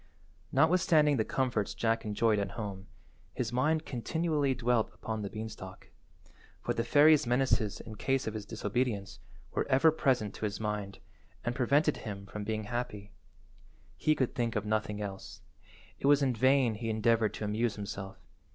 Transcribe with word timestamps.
Notwithstanding 0.51 1.17
the 1.17 1.23
comforts 1.23 1.75
Jack 1.75 2.05
enjoyed 2.05 2.39
at 2.39 2.53
home, 2.57 2.87
his 3.35 3.53
mind 3.53 3.85
continually 3.85 4.55
dwelt 4.55 4.89
upon 4.95 5.21
the 5.21 5.29
beanstalk, 5.29 5.91
for 6.59 6.73
the 6.73 6.83
fairy's 6.83 7.27
menaces 7.27 7.79
in 7.79 7.93
case 7.93 8.25
of 8.25 8.33
his 8.33 8.47
disobedience 8.47 9.19
were 9.51 9.67
ever 9.69 9.91
present 9.91 10.33
to 10.33 10.45
his 10.45 10.59
mind 10.59 10.97
and 11.45 11.53
prevented 11.53 11.97
him 11.97 12.25
from 12.25 12.43
being 12.43 12.63
happy. 12.63 13.11
He 13.95 14.15
could 14.15 14.33
think 14.33 14.55
of 14.55 14.65
nothing 14.65 14.99
else. 15.03 15.41
It 15.99 16.07
was 16.07 16.23
in 16.23 16.33
vain 16.33 16.73
he 16.73 16.89
endeavoured 16.89 17.35
to 17.35 17.43
amuse 17.45 17.75
himself. 17.75 18.17